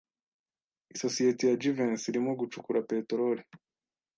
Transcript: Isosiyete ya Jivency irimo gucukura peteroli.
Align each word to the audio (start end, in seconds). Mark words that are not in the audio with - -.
Isosiyete 0.93 1.43
ya 1.49 1.57
Jivency 1.61 2.07
irimo 2.11 2.31
gucukura 2.39 2.85
peteroli. 2.89 3.43